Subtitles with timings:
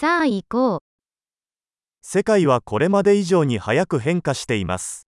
[0.00, 0.78] さあ行こう。
[2.00, 5.06] 世界はこれまで以上に早く変化しています。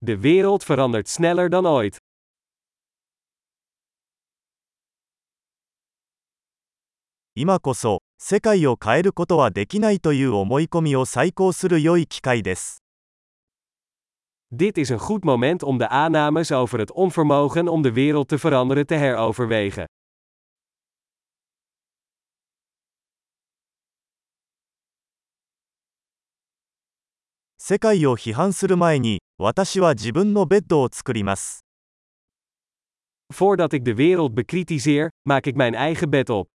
[0.00, 1.98] De wereld verandert sneller dan ooit.
[7.34, 12.82] 今こそ、世界を変えることはできないという思い込みを再考する良い機会です。
[14.50, 18.86] Dit is een goed moment om de aannames over het onvermogen om de wereld te veranderen
[18.86, 19.84] te heroverwegen.
[27.70, 31.66] 世界を批判する前に、私は自分のベッドを作ります。
[33.30, 36.48] Voordat ik de wereld bekritiseer, maak ik mijn eigen bed op.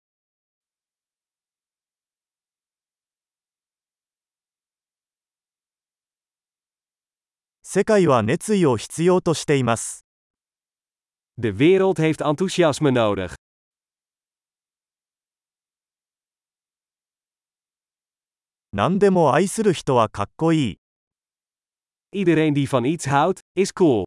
[7.63, 10.07] 世界は熱意を必要としています。
[11.37, 13.35] De wereld heeft enthousiasme nodig.
[18.73, 20.82] 何でも愛する人はかっこいい。
[22.15, 24.03] Iedereen die van iets houdt, is cool.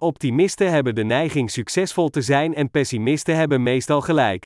[0.00, 4.44] Optimisten hebben de neiging succesvol te zijn en pessimisten hebben meestal gelijk.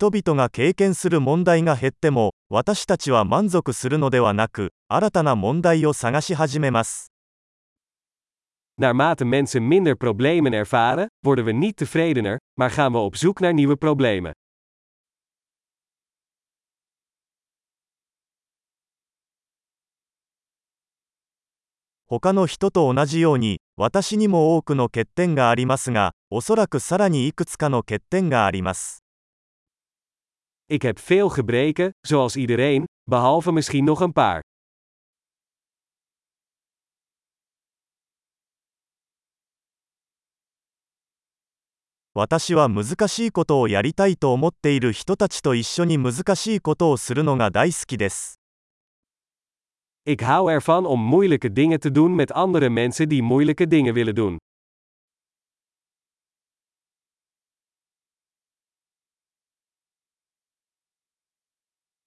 [0.00, 7.12] 人々が経験する問題が減っても、私たちは満足するのではなく、新たな問題を探し始めます。
[8.80, 13.76] Naarmate mensen minder problemen ervaren, worden we niet tevredener, maar gaan we op zoek naar nieuwe
[13.76, 14.32] problemen.
[22.06, 28.99] 他の人と同じように、私にも多くの欠点がありますが、おそらくさらにいくつかの欠点があります。
[30.69, 34.41] Ik heb veel gebreken, zoals iedereen, behalve misschien nog een paar.
[42.17, 48.39] 私は難しいことをやりたいと思っている人たちと一緒に難しいことをするのが大好きです。
[50.07, 54.15] Ik hou ervan om moeilijke dingen te doen met andere mensen die moeilijke dingen willen
[54.15, 54.37] doen.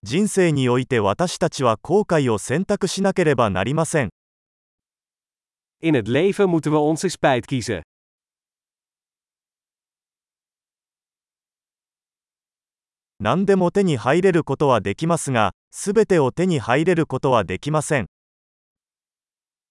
[0.05, 4.09] 人生において私たちは後悔を選択しなければなりません。
[5.81, 7.81] In het leven moeten we onze spijt kiezen.
[13.19, 18.07] 何でも手に入れることはできますが、すべてを手に入れることはできません。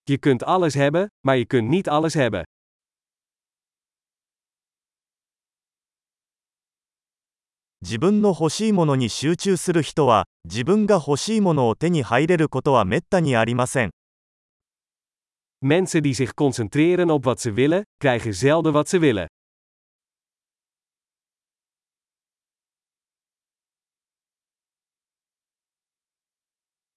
[0.08, 2.44] Je kunt alles hebben, maar je kunt niet alles hebben.
[7.82, 13.90] 自分の欲しいものに集中する人は、自分が欲しいものを手に入れることはめったにありません。
[15.60, 19.26] Mensen die zich concentreren op wat ze willen, krijgen zelden wat ze willen.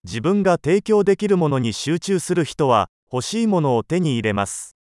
[0.03, 4.75] 自分が提供できるものに集中する人は、欲しいものを手に入れます。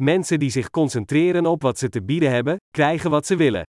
[0.00, 3.62] Mensen die zich concentreren op wat ze te bieden hebben, krijgen wat ze willen.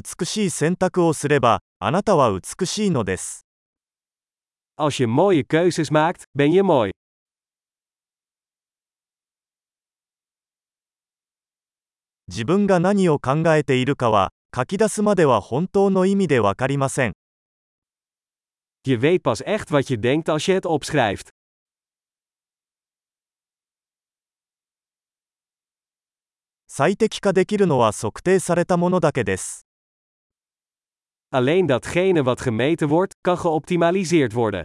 [0.00, 3.46] 美しい選択をすれば、あなたは美しいのです。
[4.76, 6.90] Als je mooie keuzes maakt, ben je mooi.
[12.28, 17.14] 自分が何を考えているかは、書き出すまでは本当の意味でわかりません。
[18.84, 21.30] Je weet pas echt wat je denkt als je het opschrijft.
[26.68, 29.67] 最適化できるのは測定されたものだけです。
[31.30, 34.62] Alleen datgene wat gemeten wordt, kan geoptimaliseerd worden.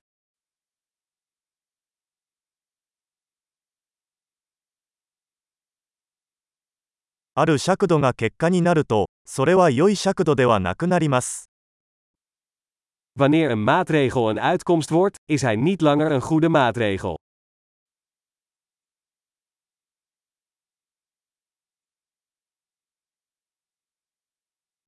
[13.20, 17.23] Wanneer een maatregel een uitkomst wordt, is hij niet langer een goede maatregel.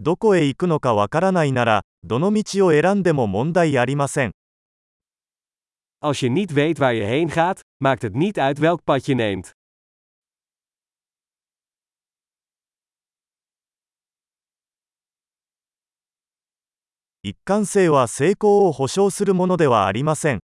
[0.05, 4.33] どこへ行くのかわからないなら、どの道を選んでも問題ありません。
[5.99, 9.51] Als je niet weet waar je heen gaat, maakt het niet uit welk pad je neemt.
[17.23, 20.39] 一貫性は成功を保証するものではありません。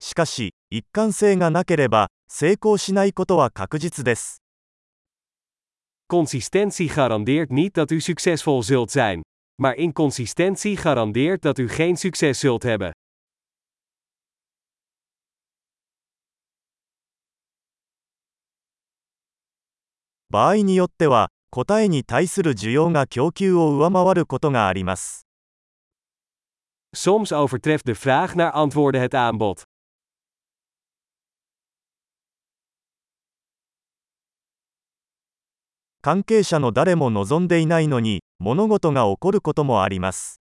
[0.00, 4.41] しかし、一貫性がなければ、成功しないことは確実です。
[6.12, 9.20] Consistentie garandeert niet dat u succesvol zult zijn,
[9.62, 12.90] maar inconsistentie garandeert dat u geen succes zult hebben.
[26.96, 29.62] Soms overtreft de vraag naar antwoorden het aanbod.
[36.04, 40.40] 関係者の誰も望んでいないのに、物事が起こることもあります。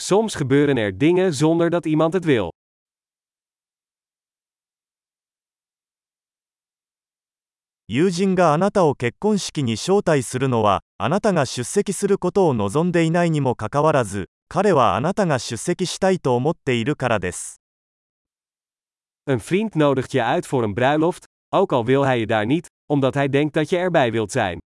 [0.00, 2.50] Soms gebeuren er dingen zonder dat iemand het wil.
[7.86, 17.60] 友人があなたを結婚式に招待するのは、あなたが出席することを望ん de いないにもかかわらず、彼はあなたが出席したいと思っているからです。
[19.30, 23.13] Een vriend nodigt je uit voor een bruiloft, ook al wil hij je daar niet, omdat
[23.13, 24.59] hij denkt dat je erbij wilt zijn.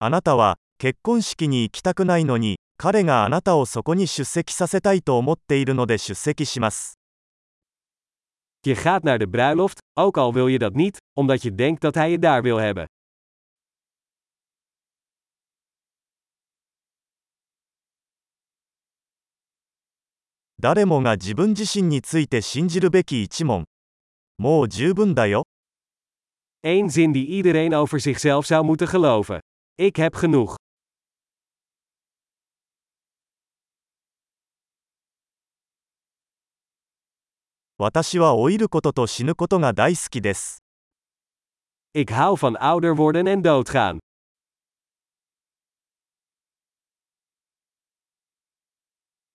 [0.00, 6.98] あなたは、結婚式に行きたくないのに、彼があなたをそこに出席させたいと思っているので出席します。
[8.64, 11.94] Je gaat naar de bruiloft, ook al wil je dat niet, omdat je denkt dat
[11.94, 12.86] hij je daar wil hebben.
[20.63, 23.65] 誰もが自分自身について信じるべき一問。
[24.37, 25.43] もう十分だよ。
[26.65, 29.39] Eén zin die iedereen over zichzelf zou moeten geloven.
[29.77, 30.55] Ik heb genoeg.
[37.77, 40.63] 私は老いることと死ぬことが大好きです。
[41.93, 44.02] Ik hou van ouder worden en doodgaan.